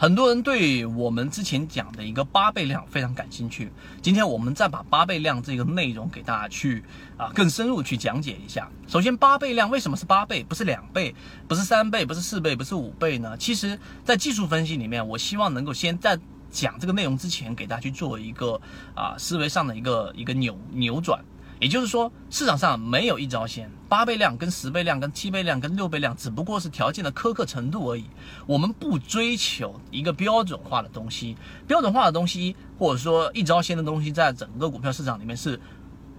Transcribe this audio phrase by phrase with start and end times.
[0.00, 6.82] 很多人对我们之前讲的一个八倍量非常感兴趣，今天我们再把八倍量这个内容给大家去
[7.18, 8.66] 啊更深入去讲解一下。
[8.88, 11.14] 首先，八倍量为什么是八倍，不是两倍，
[11.46, 13.36] 不是三倍，不是四倍，不是五倍呢？
[13.36, 16.18] 其实，在技术分析里面，我希望能够先在
[16.50, 18.58] 讲这个内容之前，给大家去做一个
[18.94, 21.22] 啊思维上的一个一个扭扭转。
[21.60, 28.06] 也就是说，市场上没有一招鲜，八倍量跟十倍量跟七倍量跟六倍量，只不过是条件的苛刻程度而已。
[28.46, 31.36] 我们不追求一个标准化的东西，
[31.66, 35.60] 标准化的东西或者说一招鲜的东西，在整个股票市场里面是，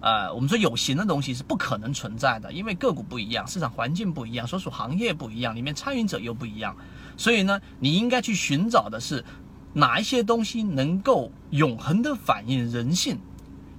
[0.00, 6.74] 呃，我们说有形的东西是不可能存在的，因为个股不一样，市场环境不一样，所属行业不一样，里面参与者又不一样。
[7.18, 9.22] 所以呢，你应该去寻找的是
[9.74, 13.18] 哪一些东西能够永恒的反映人性。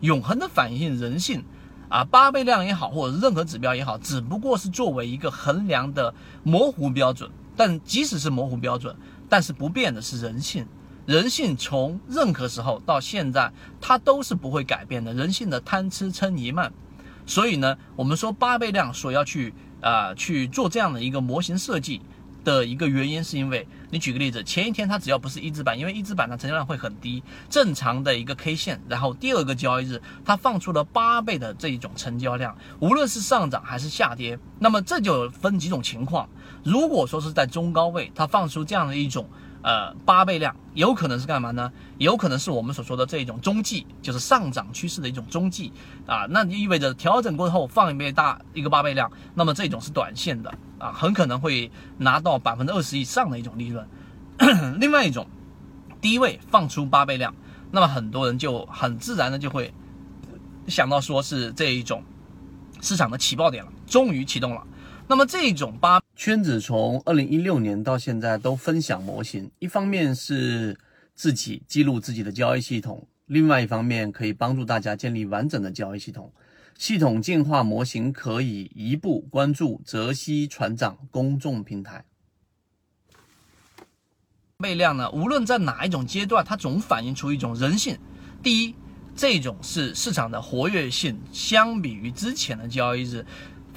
[0.01, 1.43] 永恒的反映人性，
[1.89, 7.29] 啊，八倍量也好，或者是任何指标也好，只不过是作为一个衡量的模糊标准。
[7.55, 8.95] 但即使是模糊标准，
[9.27, 10.67] 但是不变的是人性。
[11.07, 15.13] 人性从任何时候到现在，它都是不会改变的。
[15.13, 16.71] 人性的贪吃嗔疑慢。
[17.25, 22.01] 所以呢，我们说八倍量所要去啊去做这样的一个模型设计。
[22.47, 36.29] 的一个原因是因为你举个例子，前一天它只要不是一字板，因为一字板的成交量会很低，正常的一个 K 线，然后第二个交易日它放出了八倍的这一种成交量，无论是上涨还是下跌，那么这就分几种情况。
[36.63, 39.29] 如果说是在中高位，它放出这样的一种。
[39.63, 41.69] 呃，八倍量有可能是干嘛呢？
[41.97, 45.73] 有可能是我们所说的这种中继，就是上涨趋势的一种中继
[46.05, 46.25] 啊。
[46.29, 53.87] 那就意味着调整过后放一倍大一个八倍量，那么这种是短线的啊，很可能会拿到百分之二十以上的一种利润。
[54.79, 55.27] 另外一种，
[55.99, 57.33] 低位放出八倍量，
[57.71, 59.73] 那么很多人就很自然的就会
[60.67, 62.03] 想到说是这一种
[62.81, 64.63] 市场的起爆点了，终于启动了。
[65.07, 70.77] 那么这种八圈子从二零一六年到现在都分享模型，一方面是
[71.15, 76.31] 自己记录自己的交易系统，另外一方面可以帮助大家建立完整的交易系统。
[76.77, 82.05] 系统进化模型可以一步关注泽西船长公众平台。
[84.57, 87.97] 倍量呢，无论在哪一种阶段，它总反映出一种人性。
[88.43, 88.75] 第一，
[89.15, 93.25] 这种是市场的活跃性，相比于之前的交易日。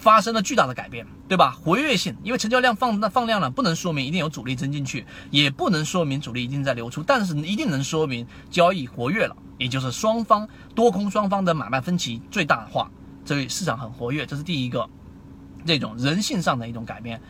[0.01, 1.51] 发生了巨大的改变，对吧？
[1.51, 12.91] 活跃性，因为成交量放那放量了，不能说明一定有主力增进去，也不能说明主力一定在流出，但是一定能说明交易活跃了，也就是双方多空双方的买卖分歧最大化，
[13.27, 14.89] 所以市场很活跃，这是第一个，
[15.67, 17.21] 这种人性上的一种改变。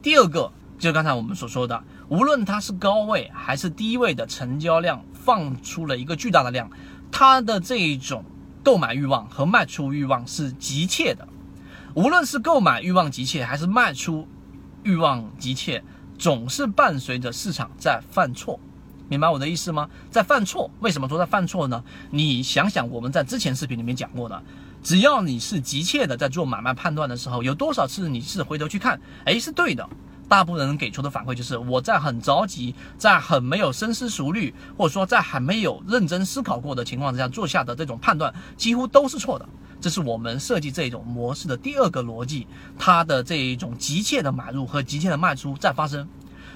[0.00, 6.70] 第二个，就刚才我们所说的，无论它是高位还是低位的成交量放出了一个巨大的量，
[7.10, 8.24] 它的这一种
[8.62, 11.26] 购买欲望和卖出欲望是急切的。
[11.94, 14.26] 无论是购买欲望急切，还是卖出
[14.84, 15.82] 欲望急切，
[16.18, 18.58] 总是伴随着市场在犯错，
[19.08, 19.88] 明白我的意思吗？
[20.10, 21.82] 在犯错，为什么说在犯错呢？
[22.10, 24.42] 你想想，我们在之前视频里面讲过的，
[24.82, 29.88] 只要你是急切的在做买卖判断的时候，有多少次你是回头去看，哎，是对的。
[30.30, 39.48] 大部分人给出的反馈就是我在很着急，在很没有深思熟虑，或者说在还没有认真思考过的情况之下做下的这种判断，几乎都是错的。
[39.80, 42.46] 这是我们设计这种模式的第二个逻辑，
[42.78, 46.06] 它的这一种急切的买入和急切的卖出在发生，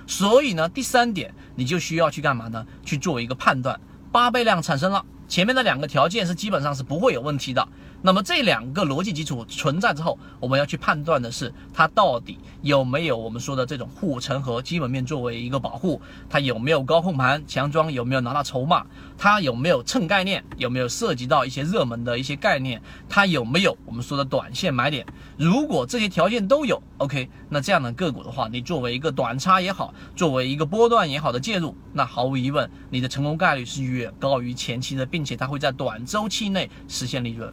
[0.07, 2.65] 所以呢，第三点你就需要去干嘛呢？
[2.85, 3.81] 去做一个判断，
[4.13, 7.67] 八倍量产生了，前面的两个条件是基本上是不会有问题的。
[8.07, 15.99] 那么这两个逻辑基础存在之后，我们要去判断的是它到底有没有我们说的这种护城河基本面作为一个保护，
[16.29, 18.85] 它有没有高控盘强装，有没有拿到筹码，
[19.17, 25.07] 它有没有蹭概念，有没有涉及到一些热门的一些概念，它有没有我们说的短线买点。
[25.39, 37.51] 如果这些条件都有，OK，那这样的个股的话，你作为一个短差也好，作为一个波段也好的介入，那毫无疑问，你的成功概率是远高于前期的，并且它会在短周期内实现利润。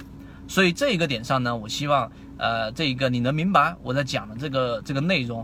[0.52, 5.40] 所以这一个点上呢，我希望，呃，这一个你能明白我在讲的这个这个内容。